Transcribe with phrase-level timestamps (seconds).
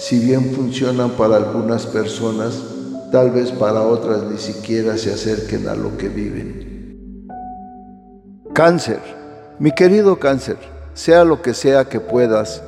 [0.00, 2.58] si bien funcionan para algunas personas,
[3.12, 7.28] tal vez para otras ni siquiera se acerquen a lo que viven.
[8.54, 8.98] Cáncer.
[9.58, 10.56] Mi querido cáncer,
[10.94, 12.62] sea lo que sea que puedas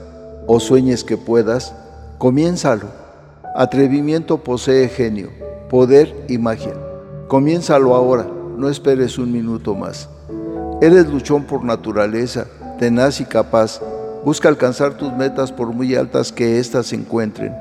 [0.46, 1.74] o sueñes que puedas,
[2.18, 2.88] comiénzalo.
[3.56, 5.30] Atrevimiento posee genio,
[5.70, 6.74] poder y magia.
[7.28, 8.26] Comiénzalo ahora,
[8.58, 10.06] no esperes un minuto más.
[10.82, 12.46] Eres luchón por naturaleza,
[12.78, 13.80] tenaz y capaz.
[14.24, 17.54] Busca alcanzar tus metas por muy altas que éstas se encuentren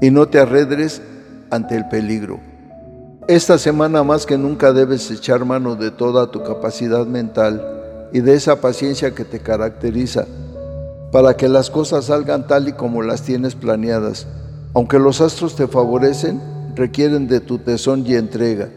[0.00, 1.02] y no te arredres
[1.50, 2.38] ante el peligro.
[3.28, 8.34] Esta semana más que nunca debes echar mano de toda tu capacidad mental y de
[8.34, 10.26] esa paciencia que te caracteriza,
[11.10, 14.28] para que las cosas salgan tal y como las tienes planeadas.
[14.74, 16.40] Aunque los astros te favorecen,
[16.76, 18.68] requieren de tu tesón y entrega.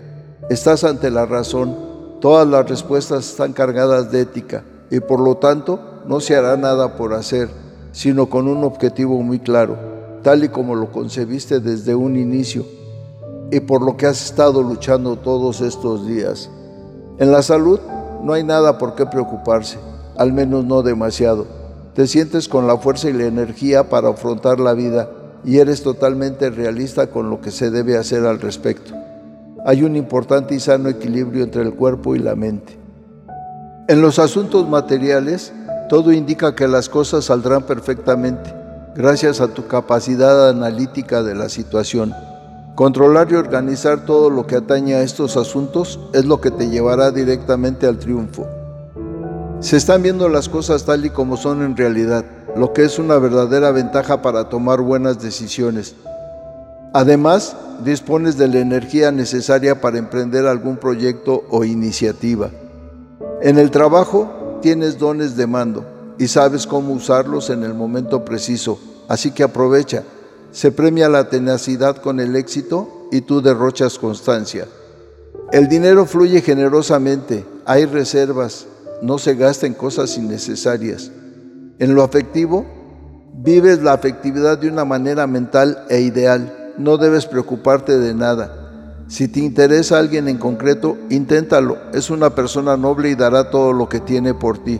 [0.49, 1.75] Estás ante la razón,
[2.19, 6.95] todas las respuestas están cargadas de ética y por lo tanto no se hará nada
[6.95, 7.49] por hacer,
[7.91, 9.77] sino con un objetivo muy claro,
[10.23, 12.65] tal y como lo concebiste desde un inicio
[13.51, 16.49] y por lo que has estado luchando todos estos días.
[17.17, 17.79] En la salud,
[18.23, 19.77] no hay nada por qué preocuparse,
[20.17, 21.47] al menos no demasiado.
[21.93, 25.09] Te sientes con la fuerza y la energía para afrontar la vida
[25.43, 28.93] y eres totalmente realista con lo que se debe hacer al respecto.
[29.65, 32.77] Hay un importante y sano equilibrio entre el cuerpo y la mente.
[33.87, 35.51] En los asuntos materiales,
[35.89, 38.53] todo indica que las cosas saldrán perfectamente,
[38.95, 42.13] gracias a tu capacidad analítica de la situación.
[42.75, 47.11] Controlar y organizar todo lo que atañe a estos asuntos es lo que te llevará
[47.11, 48.47] directamente al triunfo.
[49.59, 52.23] Se están viendo las cosas tal y como son en realidad,
[52.55, 55.95] lo que es una verdadera ventaja para tomar buenas decisiones.
[56.93, 62.51] Además, dispones de la energía necesaria para emprender algún proyecto o iniciativa.
[63.41, 65.85] En el trabajo tienes dones de mando
[66.17, 70.03] y sabes cómo usarlos en el momento preciso, así que aprovecha
[70.51, 74.67] se premia la tenacidad con el éxito y tú derrochas constancia.
[75.51, 78.65] El dinero fluye generosamente, hay reservas,
[79.01, 81.11] no se gasta en cosas innecesarias.
[81.79, 82.65] En lo afectivo,
[83.33, 88.58] vives la afectividad de una manera mental e ideal, no debes preocuparte de nada.
[89.09, 93.89] Si te interesa alguien en concreto, inténtalo, es una persona noble y dará todo lo
[93.89, 94.79] que tiene por ti.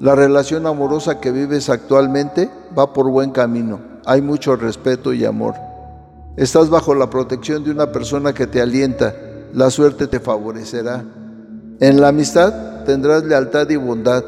[0.00, 5.54] La relación amorosa que vives actualmente va por buen camino hay mucho respeto y amor.
[6.38, 9.14] Estás bajo la protección de una persona que te alienta,
[9.52, 11.04] la suerte te favorecerá.
[11.78, 14.24] En la amistad tendrás lealtad y bondad,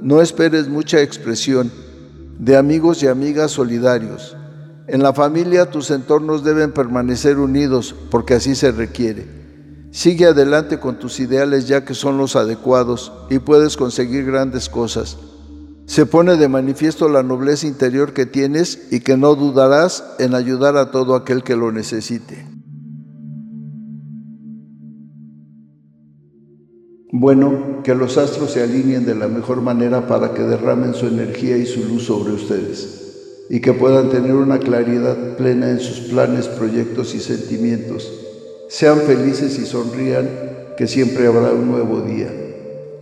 [0.00, 1.72] no esperes mucha expresión,
[2.38, 4.36] de amigos y amigas solidarios.
[4.86, 9.26] En la familia tus entornos deben permanecer unidos porque así se requiere.
[9.90, 15.16] Sigue adelante con tus ideales ya que son los adecuados y puedes conseguir grandes cosas
[15.86, 20.76] se pone de manifiesto la nobleza interior que tienes y que no dudarás en ayudar
[20.76, 22.46] a todo aquel que lo necesite.
[27.12, 31.56] Bueno, que los astros se alineen de la mejor manera para que derramen su energía
[31.56, 33.03] y su luz sobre ustedes
[33.48, 38.10] y que puedan tener una claridad plena en sus planes, proyectos y sentimientos.
[38.68, 40.28] Sean felices y sonrían,
[40.76, 42.32] que siempre habrá un nuevo día.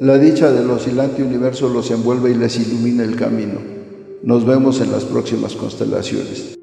[0.01, 3.61] La dicha del oscilante universo los envuelve y les ilumina el camino.
[4.23, 6.57] Nos vemos en las próximas constelaciones.